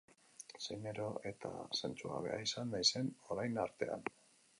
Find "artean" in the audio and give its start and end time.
3.65-4.09